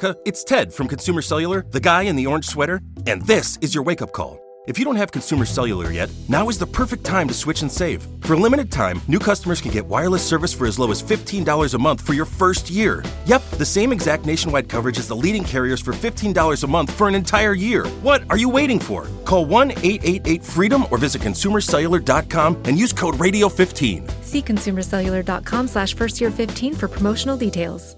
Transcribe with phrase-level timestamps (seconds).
[0.00, 0.20] America.
[0.24, 3.84] It's Ted from Consumer Cellular, the guy in the orange sweater, and this is your
[3.84, 4.38] wake up call.
[4.68, 7.72] If you don't have Consumer Cellular yet, now is the perfect time to switch and
[7.72, 8.06] save.
[8.20, 11.74] For a limited time, new customers can get wireless service for as low as $15
[11.74, 13.02] a month for your first year.
[13.24, 17.08] Yep, the same exact nationwide coverage as the leading carriers for $15 a month for
[17.08, 17.86] an entire year.
[18.02, 19.08] What are you waiting for?
[19.24, 24.10] Call 1 888 freedom or visit consumercellular.com and use code radio15.
[24.22, 27.96] See consumercellular.com slash first year 15 for promotional details.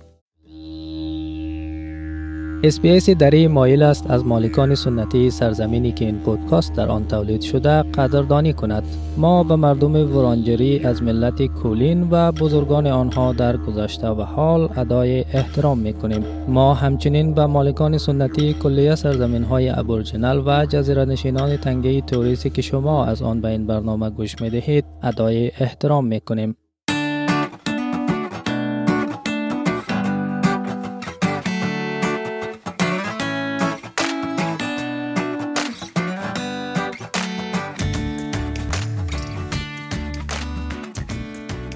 [2.65, 7.83] SBS دری مایل است از مالکان سنتی سرزمینی که این پودکاست در آن تولید شده
[7.83, 8.83] قدردانی کند.
[9.17, 15.21] ما به مردم ورانجری از ملت کولین و بزرگان آنها در گذشته و حال ادای
[15.21, 21.57] احترام می کنیم ما همچنین به مالکان سنتی کلیه سرزمین های Aboriginal و جزیره نشینان
[21.57, 26.21] تنگه تورس که شما از آن به این برنامه گوش می دهید ادای احترام می
[26.21, 26.57] کنیم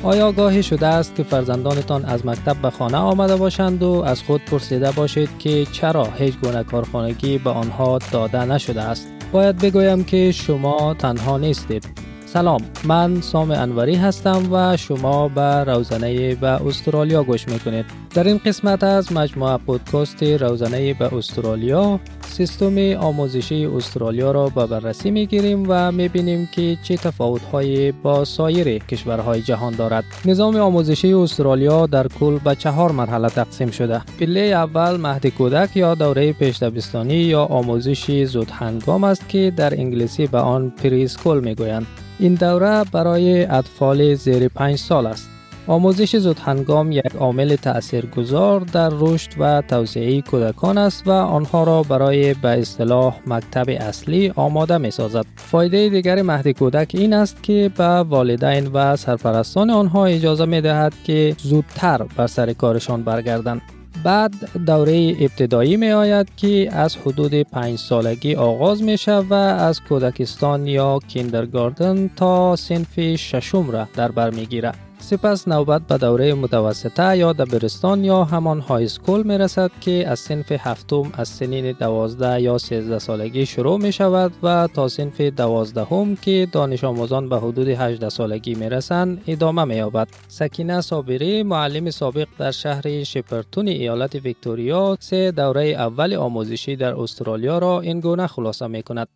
[0.06, 4.44] آیا گاهی شده است که فرزندانتان از مکتب به خانه آمده باشند و از خود
[4.44, 10.32] پرسیده باشید که چرا هیچ گونه کارخانگی به آنها داده نشده است؟ باید بگویم که
[10.32, 12.05] شما تنها نیستید.
[12.36, 17.84] سلام من سام انوری هستم و شما به روزنه به استرالیا گوش می‌کنید
[18.14, 25.10] در این قسمت از مجموعه پودکاست روزنه به استرالیا سیستم آموزشی استرالیا را به بررسی
[25.10, 30.04] می گیریم و می بینیم که چه تفاوت های با سایر کشورهای جهان دارد.
[30.24, 34.02] نظام آموزشی استرالیا در کل به چهار مرحله تقسیم شده.
[34.20, 36.62] پله اول مهد کودک یا دوره پیش
[37.06, 41.86] یا آموزش زود هنگام است که در انگلیسی به آن پری اسکول می گویند.
[42.18, 45.30] این دوره برای اطفال زیر 5 سال است.
[45.66, 51.82] آموزش زود هنگام یک عامل تاثیرگذار در رشد و توسعه کودکان است و آنها را
[51.82, 55.26] برای به اصطلاح مکتب اصلی آماده می سازد.
[55.36, 60.92] فایده دیگر مهد کودک این است که به والدین و سرپرستان آنها اجازه می دهد
[61.04, 63.62] که زودتر بر سر کارشان برگردند.
[64.04, 64.34] بعد
[64.66, 70.66] دوره ابتدایی می آید که از حدود پنج سالگی آغاز می شود و از کودکستان
[70.66, 74.85] یا کیندرگاردن تا سنف ششم را در بر می گیرد.
[75.06, 80.18] سپس نوبت به دوره متوسطه یا دبیرستان یا همان های سکول می رسد که از
[80.18, 86.16] سنف هفتم از سنین دوازده یا سیزده سالگی شروع می شود و تا سنف دوازدهم
[86.16, 90.08] که دانش آموزان به حدود 18 سالگی می رسند ادامه می یابد.
[90.28, 97.58] سکینه صابری معلم سابق در شهر شپرتون ایالت ویکتوریا سه دوره اول آموزشی در استرالیا
[97.58, 99.08] را این گونه خلاصه می کند.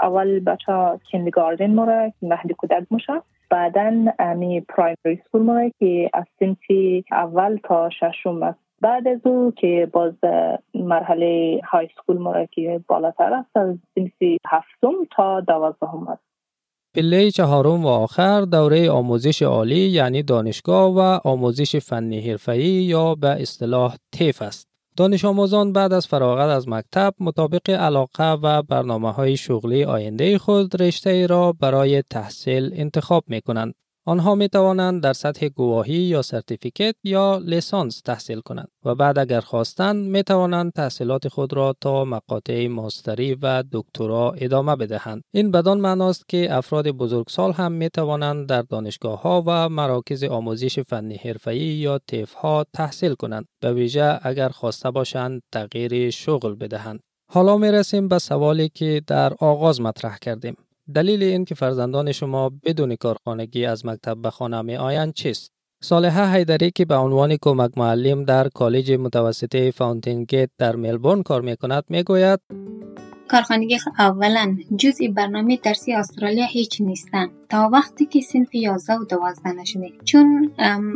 [0.00, 0.72] اول بچه
[1.12, 3.22] کندگاردن مره مهد کودک میشه
[3.54, 9.52] بعدا امی پرایمری سکول ما که از سنفی اول تا ششم است بعد از او
[9.56, 10.12] که باز
[10.74, 16.22] مرحله های سکول ما که بالاتر است از سنفی هفتم تا دوازدهم است
[16.94, 23.28] پله چهارم و آخر دوره آموزش عالی یعنی دانشگاه و آموزش فنی حرفه‌ای یا به
[23.28, 24.73] اصطلاح تیف است.
[24.96, 30.82] دانش آموزان بعد از فراغت از مکتب مطابق علاقه و برنامه های شغلی آینده خود
[30.82, 33.74] رشته را برای تحصیل انتخاب می کنند.
[34.06, 39.40] آنها می توانند در سطح گواهی یا سرتیفیکت یا لیسانس تحصیل کنند و بعد اگر
[39.40, 45.22] خواستند می توانند تحصیلات خود را تا مقاطع ماستری و دکترا ادامه بدهند.
[45.34, 50.78] این بدان معناست که افراد بزرگسال هم می توانند در دانشگاه ها و مراکز آموزش
[50.80, 53.46] فنی حرفه‌ای یا تیف ها تحصیل کنند.
[53.60, 57.00] به ویژه اگر خواسته باشند تغییر شغل بدهند.
[57.32, 60.56] حالا می رسیم به سوالی که در آغاز مطرح کردیم.
[60.92, 65.52] دلیل این که فرزندان شما بدون کارخانگی از مکتب به خانه می آیند چیست؟
[65.82, 71.40] صالحه حیدری که به عنوان کمک معلم در کالج متوسطه فاونتین گیت در ملبورن کار
[71.42, 72.40] می کند می گوید
[73.28, 79.52] کارخانگی اولا جزء برنامه درسی استرالیا هیچ نیستن تا وقتی که صنف 11 و 12
[79.52, 80.50] نشده چون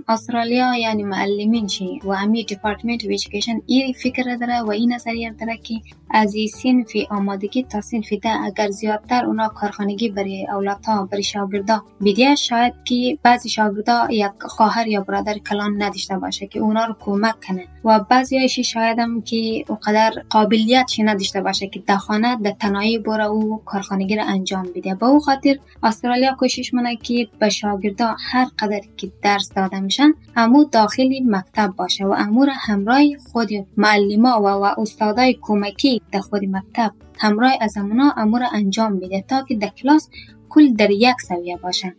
[0.08, 5.30] استرالیا یعنی معلمین چی؟ و امی department of education این فکر داره و این نظریه
[5.40, 5.74] داره که
[6.10, 11.82] از این سنف آمادگی تا سنف ده اگر زیادتر اونا کارخانگی برای اولادها برای شاگردا
[12.00, 16.94] بیدیه شاید که بعضی شاگردا یک خواهر یا برادر کلان نداشته باشه که اونا رو
[17.00, 17.66] کمک کنه.
[17.84, 22.98] و بعضی هایشی شاید هم که اونقدر قابلیت نداشته باشه که در خانه در تنهایی
[22.98, 28.16] بره و کارخانگی رو انجام بده به او خاطر استرالیا کوشش منه که به شاگردا
[28.18, 33.02] هر قدر که درس داده میشن همو داخلی مکتب باشه و امور همراه
[33.32, 39.24] خود معلما و, و استادای کمکی در خود مکتب همراه از امونا امور انجام بده
[39.28, 40.08] تا که در کلاس
[40.48, 41.94] کل در یک سویه باشن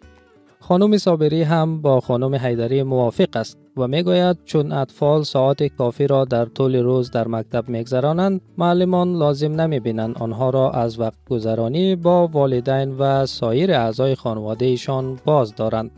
[0.59, 6.25] خانم صابری هم با خانم حیدری موافق است و می‌گوید چون اطفال ساعت کافی را
[6.25, 11.95] در طول روز در مکتب میگذرانند معلمان لازم نمی بینند آنها را از وقت گذرانی
[11.95, 15.91] با والدین و سایر اعضای خانواده ایشان باز دارند.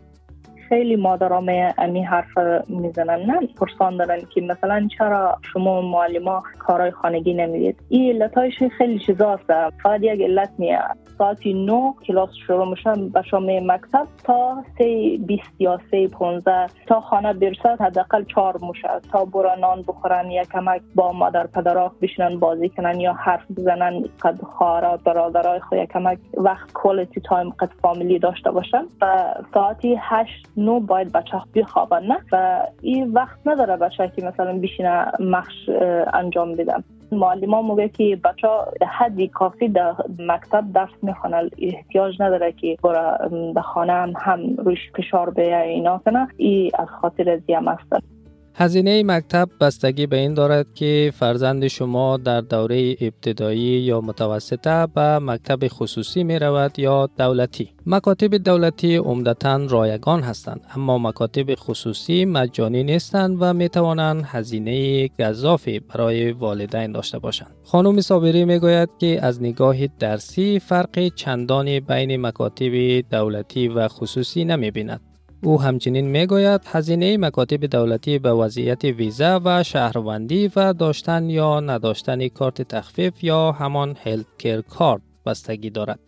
[0.69, 2.37] خیلی مادرام امی حرف
[2.67, 8.99] می‌زنن نه؟ پرسان دارن که مثلا چرا شما معلما کارهای خانگی نمی‌دید این علتایش خیلی
[8.99, 9.43] چیزاست.
[9.83, 10.79] فقط یک علت نیه
[11.21, 17.01] ساعتی نو کلاس شروع میشه به شام مکتب تا سه بیست یا سه پونزه تا
[17.01, 18.89] خانه برسد حداقل چهار موشه.
[19.11, 24.03] تا برا نان بخورن یا کمک با مادر پدرها بشنن بازی کنن یا حرف بزنن
[24.21, 26.17] قد خواهر برادرای خود یا کمک.
[26.37, 28.85] وقت کوالیتی تایم قد فامیلی داشته باشن.
[29.01, 34.59] و ساعتی هشت نو باید بچه بخوابن نه؟ و این وقت نداره بچه که مثلا
[34.59, 35.69] بشینه مخش
[36.13, 36.83] انجام بدن.
[37.11, 38.47] معلم موقع که بچه
[38.87, 44.91] حدی کافی در مکتب درس می‌خوانه احتیاج نداره که برای در خانه هم, هم روش
[44.95, 46.27] فشار به اینا کنه.
[46.37, 48.10] ای از خاطر زیم است.
[48.55, 55.19] هزینه مکتب بستگی به این دارد که فرزند شما در دوره ابتدایی یا متوسطه به
[55.19, 57.69] مکتب خصوصی می رود یا دولتی.
[57.85, 65.79] مکاتب دولتی عمدتا رایگان هستند اما مکاتب خصوصی مجانی نیستند و می توانند هزینه گذافی
[65.79, 67.55] برای والدین داشته باشند.
[67.63, 74.45] خانم صابری می گوید که از نگاه درسی فرق چندانی بین مکاتب دولتی و خصوصی
[74.45, 75.10] نمی بیند.
[75.43, 82.27] او همچنین می‌گوید هزینه مکاتب دولتی به وضعیت ویزا و شهروندی و داشتن یا نداشتن
[82.27, 85.99] کارت تخفیف یا همان health card بستگی دارد.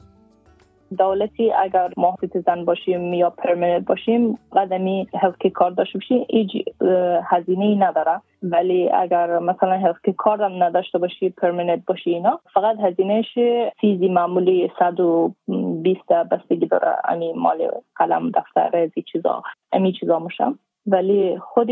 [0.95, 6.51] دولتی اگر ما citizen باشیم یا permanent باشیم قد امی health card داشته باشیم هیچ
[7.29, 8.21] هزینه ای نداره.
[8.43, 13.39] ولی اگر مثلا health card هم نداشته باشی permanent باشی اینا فقط هزینهش
[13.81, 16.95] fees ی معمولی 120 بستگی داره.
[17.03, 21.71] امی مال قلم دفتر ازی چیزا امی چیزا میشم ولی خود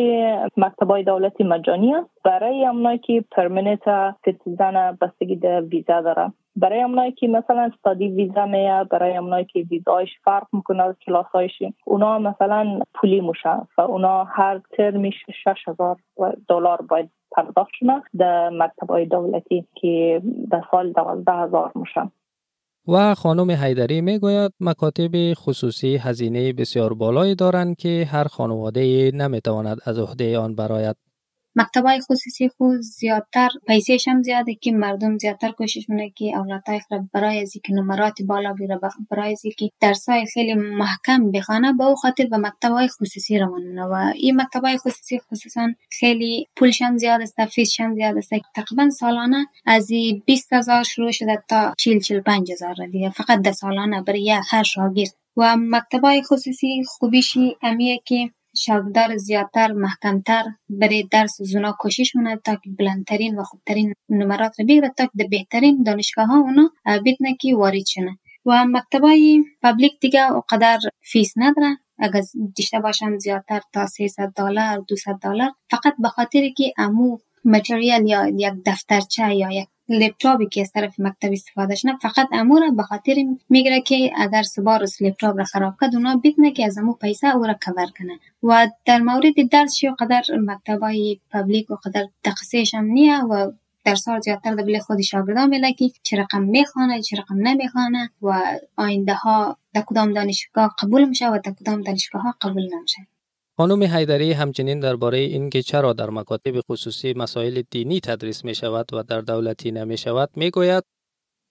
[0.58, 6.32] مکتبای دولتی مجانی است برای امنایی که permanent citizen بستگی در ویزا داره.
[6.56, 11.52] برای اونایی که مثلا study visa میه برای اونایی که ویزایش فرق می‌کنه از کلاسایش
[11.86, 15.98] اونا مثلا پولی میشه و اونا هر ترمیش 6000
[16.50, 20.22] دلار باید پرداخت شونه در مکتب دولتی که
[20.52, 22.12] در سال دوازده هزار میشه
[22.88, 30.00] و خانم حیدری می‌گوید مکاتب خصوصی هزینه بسیار بالایی دارند که هر خانواده نمی‌تواند از
[30.00, 30.96] عهده آن برآید
[31.56, 37.12] مکتبای خصوصی خود زیادتر پیسیش هم زیاده که مردم زیادتر کوشش مونه که اولادای خود
[37.14, 42.26] برای که نمرات بالا بیره برای از که درسای خیلی محکم بخوانه با او خاطر
[42.26, 48.18] به مکتبای خصوصی روانونه و این مکتبای خصوصی خصوصا خیلی پولشان زیاد است فیسشان زیاد
[48.18, 48.30] است.
[48.56, 49.88] تقریبا سالانه از
[50.26, 53.10] 20 هزار شروع شده تا 40 45 هزار دیگه.
[53.10, 55.14] فقط ده سالانه برای هر شاگرد.
[55.38, 62.56] و مکتبای خصوصی خوبیشی امیه که شاگردار زیادتر محکمتر برای درس زونا کوشش مونه تا
[62.56, 67.56] که بلندترین و خوبترین نمرات رو بگیره تا که بهترین دانشگاه ها اونا بدنه که
[67.56, 68.18] وارد شنه.
[68.46, 71.78] و مکتبای پبلیک دیگه قدر فیس نداره.
[72.00, 72.22] اگر
[72.58, 75.52] داشته باشن زیادتر تا 300 دلار 200 دلار.
[75.70, 81.00] فقط به خاطر که امو متریال یا یک دفترچه یا یک لپتاپی که از طرف
[81.00, 83.16] مکتب استفاده شنه فقط امور به خاطر
[83.50, 87.44] میگره که اگر سبارس لپتاپ را خراب کرد اونا بدنه که از امو پیسه او
[87.44, 88.20] را کور کنه.
[88.44, 93.52] و در مورد درس شو قدر مکتبای پبلیک و قدر تخصیش هم نیه و
[93.86, 98.42] در سال زیادتر در خود شاگردان میده که چه رقم می‌خوانه چه رقم نمی‌خوانه و
[98.78, 103.08] آینده ها در کدام دانشگاه قبول میشه و در کدام دانشگاه ها قبول نمیشه.
[103.58, 109.04] خانم حیدری همچنین درباره اینکه چرا در مکاتب خصوصی مسائل دینی تدریس می شود و
[109.04, 110.84] در دولتی نمی شود می گوید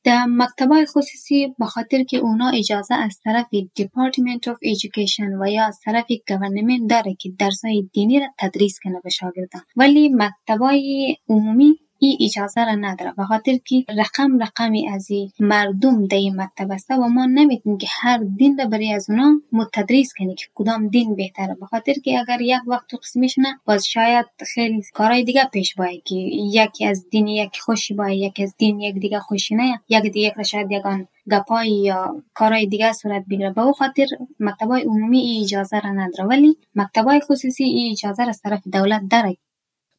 [0.04, 3.46] در مکتبای خصوصی به خاطر که اونا اجازه از طرف
[3.80, 9.00] Department of Education و یا از طرف گورنمنت داره که درسای دینی را تدریس کنه
[9.04, 9.62] به شاگردان.
[9.76, 15.08] ولی مکتبای عمومی این اجازه را نداره به خاطر که رقم رقمی از
[15.40, 19.40] مردم در این مکتب است و ما نمی‌تونیم که هر دین را برای از اونا
[19.52, 22.98] متدریس کنیم که کدام دین بهتره به خاطر که اگر یک وقت تو
[23.38, 28.18] نه باز شاید خیلی کارهای دیگه پیش باید که یکی از دین یک خوشی باید
[28.18, 32.66] یکی از دین یک دیگه خوشی نه یک دیگه را شاید یگان گپایی یا کارهای
[32.66, 33.50] دیگه صورت بگیره.
[33.50, 34.06] به او خاطر
[34.40, 39.02] مکتبای عمومی ای اجازه را نداره ولی مکتبای خصوصی ای اجازه را از طرف دولت
[39.10, 39.36] داره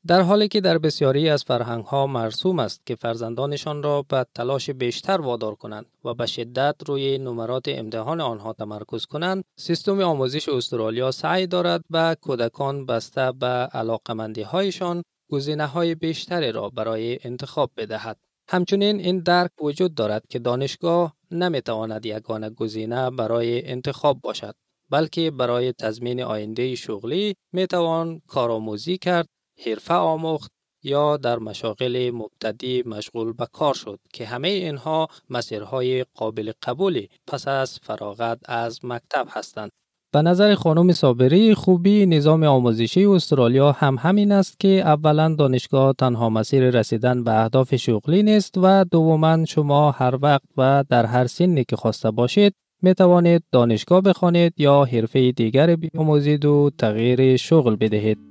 [0.08, 4.70] در حالی که در بسیاری از فرهنگ ها مرسوم است که فرزندانشان را به تلاش
[4.70, 11.12] بیشتر وادار کنند و به شدت روی نمرات امتحان آنها تمرکز کنند سیستم آموزش استرالیا
[11.12, 18.17] سعی دارد به کودکان بسته به علاقمندی هایشان گزینه های بیشتری را برای انتخاب بدهد.
[18.50, 24.55] همچنین این درک وجود دارد که دانشگاه نمی‌تواند یگانه گزینه برای انتخاب باشد
[24.89, 29.27] بلکه برای تضمین آینده شغلی می توان کارآموزی کرد،
[29.65, 30.51] حرفه آموخت
[30.84, 37.48] یا در مشاغل مبتدی مشغول به کار شد که همه اینها مسیرهای قابل قبولی پس
[37.48, 39.72] از فراغت از مکتب هستند.
[40.13, 46.29] به نظر خانم صابری خوبی نظام آموزشی استرالیا هم همین است که اولا دانشگاه تنها
[46.29, 51.63] مسیر رسیدن به اهداف شغلی نیست و دوما شما هر وقت و در هر سنی
[51.63, 58.30] که خواسته باشید می توانید دانشگاه بخوانید یا حرفه دیگر بیاموزید و تغییر شغل بدهید.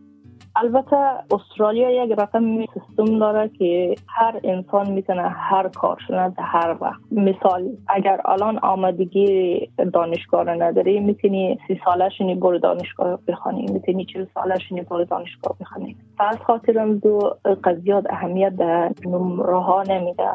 [0.62, 0.96] البته
[1.30, 7.00] استرالیا یک رقم سیستم داره که هر انسان می‌تونه هر کار شده هر وقت.
[7.10, 9.58] مثال اگر الان آمادگی
[9.92, 13.66] دانشگاه رو نداری می‌تونی سی سالشونی برو دانشگاه بخوانی.
[13.72, 15.96] می‌تونی چل سالشونی برو دانشگاه بخوانی.
[16.18, 20.28] فقط خاطر دو قضیات اهمیت در نمره ها نمیده.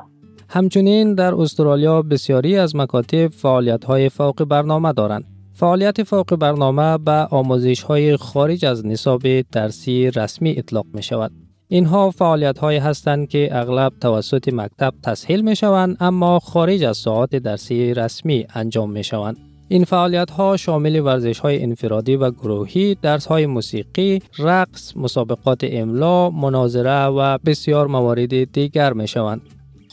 [0.50, 5.35] همچنین در استرالیا بسیاری از مکاتب فعالیت های فوق برنامه دارند.
[5.58, 11.32] فعالیت فوق برنامه به آموزش های خارج از نصاب درسی رسمی اطلاق می شود.
[11.68, 17.36] اینها فعالیت های هستند که اغلب توسط مکتب تسهیل می شوند اما خارج از ساعات
[17.36, 19.38] درسی رسمی انجام می شوند.
[19.68, 26.30] این فعالیت ها شامل ورزش های انفرادی و گروهی، درس های موسیقی، رقص، مسابقات املا،
[26.30, 29.42] مناظره و بسیار موارد دیگر می شوند.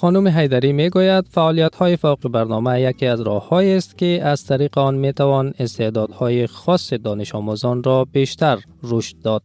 [0.02, 4.78] خانم حیدری می گوید فعالیت های فوق برنامه یکی از راه است که از طریق
[4.78, 9.42] آن می توان استعدادهای خاص دانش آموزان را بیشتر رشد داد.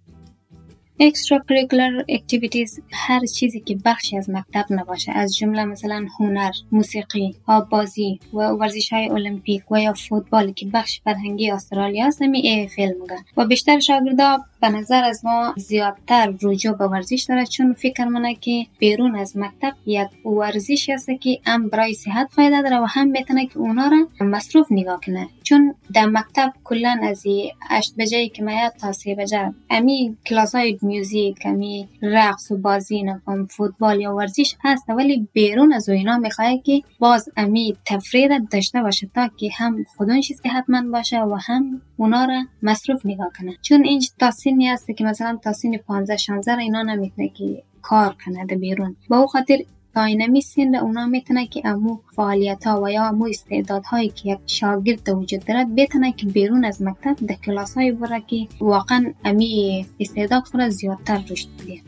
[1.00, 7.36] extra curricular activities هر چیزی که بخشی از مکتب نباشه از جمله مثلا هنر موسیقی
[7.48, 12.68] آبازی و ورزش های المپیک و یا فوتبال که بخش فرهنگی استرالیا است نمی ای
[12.68, 12.96] فیلم
[13.38, 18.36] و بیشتر شاگردا به نظر از ما زیادتر رجوع به ورزش داره چون فکر منه
[18.36, 23.08] که بیرون از مکتب یک ورزش است که هم برای صحت فایده داره و هم
[23.08, 25.28] می‌تونه که اونا را مصروف نگاه کنه.
[25.44, 27.24] چون در مکتب کلا از
[27.70, 33.04] اشت بجایی که میاد تا سه بجه امی کلاس های میوزیک امی رقص و بازی
[33.04, 38.82] نفهم فوتبال یا ورزش هست ولی بیرون از اینا می‌خواه که باز امی تفرید داشته
[38.82, 43.84] باشه تا که هم خودش صحتمند باشه و هم اونا را مصروف نگاه کنه چون
[43.84, 48.46] این تا سنی هست که مثلا تا سن 15 16 اینا نمی‌تونه که کار کنه
[48.46, 48.96] بیرون.
[49.10, 49.58] با او خاطر
[49.94, 54.30] تا اینمی سن اونا می‌تونه که امو فعالیت ها و یا امو استعداد هایی که
[54.30, 59.14] یک شاگرد وجود دارد بتونه که بیرون از مکتب در کلاس های بره که واقعا
[59.26, 61.82] امی استعداد خود زیادتر رشد بده.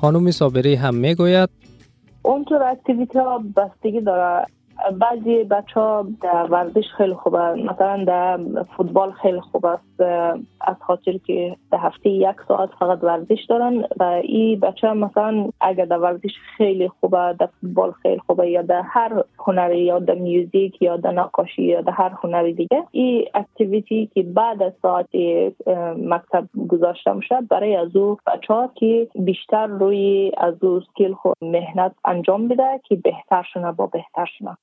[0.00, 1.48] خانم صابری هم می‌گوید.
[2.22, 4.46] اونطور اکتیویتی ها بستگی داره
[5.00, 7.54] بعضی بچه ها در ورزش خیلی خوبه.
[7.54, 8.40] مثلا در
[8.76, 10.00] فوتبال خیلی خوب است
[10.60, 15.84] از خاطر که در هفته یک ساعت فقط ورزش دارن و این بچه مثلا اگر
[15.84, 20.82] در ورزش خیلی خوبه در فوتبال خیلی خوبه یا در هر هنری یا در میوزیک
[20.82, 25.08] یا در نقاشی یا در هر هنری دیگه این اکتیویتی که بعد از ساعت
[25.96, 31.36] مکتب گذاشته میشه برای از او بچه ها که بیشتر روی از او سکیل خود
[31.42, 34.56] مهنت انجام بده که بهتر شونه با بهتر شونه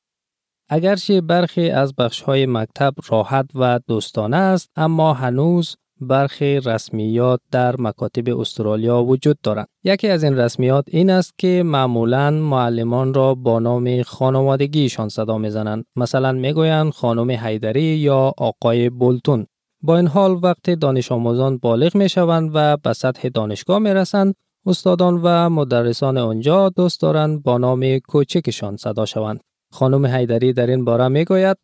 [0.74, 1.94] اگرچه برخی از
[2.26, 9.68] های مکتب راحت و دوستانه است اما هنوز برخی رسمیات در مکاتب استرالیا وجود دارند.
[9.84, 15.86] یکی از این رسمیات این است که معمولا معلمان را با نام خانوادگیشان صدا می‌زنند.
[15.96, 19.46] مثلا می‌گویند خانم حیدری یا آقای بولتون.
[19.84, 24.36] با این حال وقت دانش آموزان بالغ می شوند و به سطح دانشگاه می رسند
[24.66, 29.40] استادان و مدرسان آنجا دوست دارند با نام کوچکشان صدا شوند.
[29.72, 31.58] خانم حیدری در این باره می گوید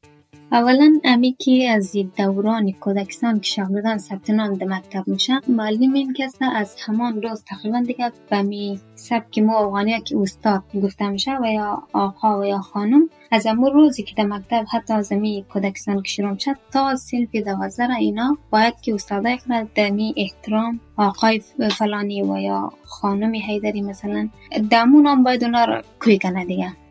[0.51, 6.15] اولا امی که از دوران کودکستان که شاگردان ثبت نام در مکتب میشن معلم این
[6.55, 11.45] از همان روز تقریبا دیگه به می سبک ما افغانی که استاد گفته میشه و
[11.45, 16.01] یا آقا و یا خانم از امون روزی که در مکتب حتی از امی کودکستان
[16.01, 22.23] که شروع شد تا سلف دوازده اینا باید که استادای خود دمی احترام آقای فلانی
[22.23, 24.29] و یا خانم حیدری مثلا
[24.71, 26.86] دمون هم باید اونا رو کوی کنه دیگه.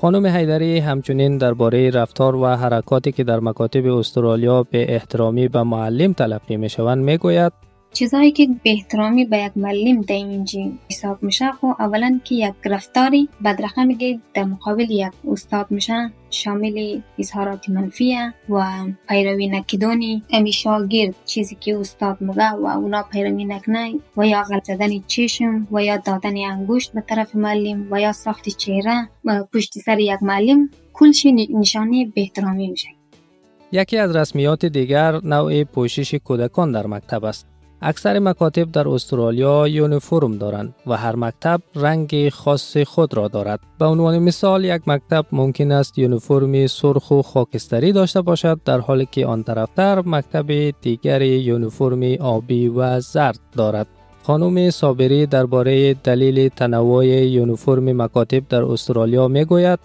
[0.00, 6.12] خانم حیدری همچنین درباره رفتار و حرکاتی که در مکاتب استرالیا به احترامی به معلم
[6.12, 7.52] تلقی می شوند می گوید
[7.96, 10.60] چیزهایی که به احترامی به یک معلم در اینجا
[10.90, 17.00] حساب میشه خب اولا که یک رفتاری بدرقه میگه در مقابل یک استاد میشه شامل
[17.18, 18.16] اظهارات منفی
[18.48, 18.64] و
[19.08, 24.64] پیروی نکدونی امی شاگرد چیزی که استاد میگه و اونا پیروی نکنه و یا غلط
[24.64, 29.08] زدن چشم و یا دادن انگشت به طرف معلم و یا ساخت چهره
[29.52, 32.88] پشت سر یک معلم کلش نشانه به احترامی میشه.
[33.72, 37.55] یکی از رسمیات دیگر نوع پوشش کودکان در مکتب است.
[37.82, 43.60] اکثر مکاتب در استرالیا یونیفرم دارند و هر مکتب رنگ خاص خود را دارد.
[43.78, 49.08] به عنوان مثال یک مکتب ممکن است یونیفرم سرخ و خاکستری داشته باشد در حالی
[49.10, 53.86] که آن طرفتر مکتب دیگر یونیفرم آبی و زرد دارد.
[54.22, 59.78] خانم صابری درباره دلیل تنوع یونیفرم مکاتب در استرالیا می گوید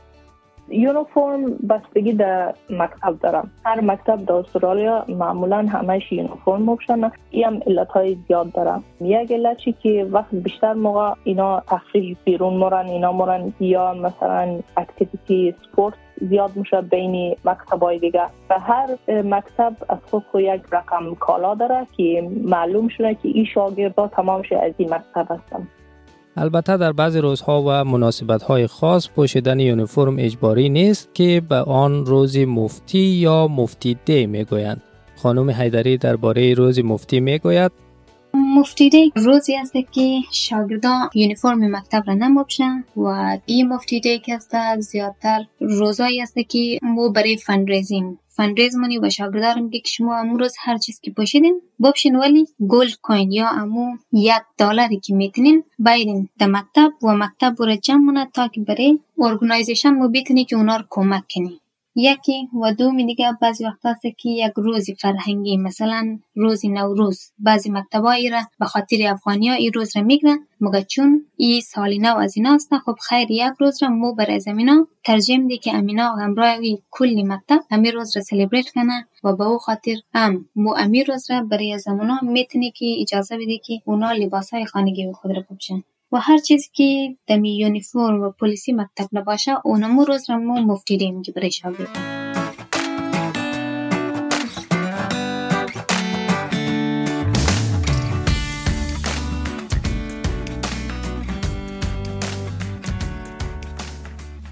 [0.71, 3.51] یونیفرم بستگی در مکتب دارم.
[3.65, 8.83] هر مکتب در استرالیا معمولا همش یونیفرم بپوشن این هم علت های زیاد دارم.
[9.01, 13.53] یک علتی که وقت بیشتر موقع اینا تفریح بیرون مرن اینا مرن.
[13.59, 15.93] یا مثلا اکتیویتی سپورت
[16.29, 18.23] زیاد میشه بین مکتب های دیگه.
[18.49, 23.45] و هر مکتب از خود خود یک رقم کالا داره که معلوم شده که این
[23.45, 25.67] شاگردا تمامش از این مکتب هستن.
[26.37, 32.05] البته در بعضی روزها و مناسبت های خاص پوشیدن یونیفرم اجباری نیست که به آن
[32.05, 34.81] روز mufti یا mufti day می گویند.
[35.15, 37.71] خانم حیدری درباره روز mufti می گوید
[38.33, 44.33] mufti day روزی است که شاگردان یونیفرم مکتب را نموشن و این mufti day که
[44.33, 50.17] است زیادتر روزایی است که مو برای fundraising fundraise منی و شاگردار میگه که شما
[50.17, 55.63] امروز هر چیز که پوشیدین بپوشین ولی gold coin یا امو یک دلاری که می‌تونین
[55.79, 60.11] بایدین در مکتب و مکتب برای جمع تا که برای organisation مو
[60.47, 61.61] که اونا رو کمک کنی.
[61.95, 67.31] یکی و دومی دیگه بعضی وقت هست که یک روزی فرهنگی مثلا روزی نوروز.
[67.39, 71.99] بعضی مکتبایی را به خاطر افغانی ها این روز را میگن مگه چون ای سالی
[71.99, 75.75] نو از اینا است؟ خب خیر یک روز را مو برای زمینا ترجم دی که
[75.75, 76.55] امینا همراه
[76.91, 81.31] کلی مکتب امی روز را celebrate کنه و به او خاطر هم مو امی روز
[81.31, 85.83] را برای زمانا می‌تونی که اجازه بده که اونا لباس های خانگی خود را بپوشن
[86.11, 91.33] و هر چیزی که دمی یونیفرم و پلیسی مکتب نباشه اونمو روز را مفتی میگه
[91.33, 91.97] برای شاگرد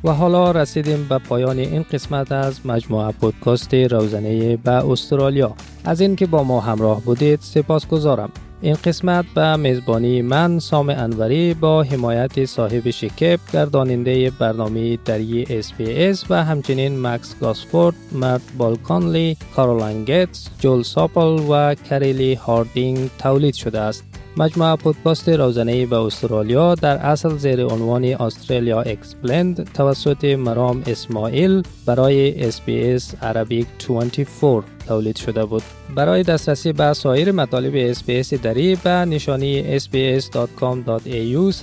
[0.04, 5.56] و حالا رسیدیم به پایان این قسمت از مجموعه پودکاست روزنه به استرالیا.
[5.86, 11.54] از اینکه با ما همراه بودید سپاس گذارم این قسمت به میزبانی من سام انوری
[11.54, 20.06] با حمایت صاحب شکب گرداننده برنامه دری SBS و همچنین مکس گاسفورد، مرد بالکانلی، کارولان
[20.06, 24.09] گیتس، جول ساپل و کریلی هاردینگ تولید شده است.
[24.40, 32.52] مجموعه پودکاست روزانه به استرالیا در اصل زیر عنوان Australia Explained توسط مرام اسماعیل برای
[32.52, 35.64] SBS Arabic 24 تولید شده بود.
[35.96, 41.54] برای دسترسی به سایر مطالب SBS دری به نشانی sbs.com.au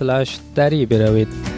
[0.54, 1.55] دری بروید.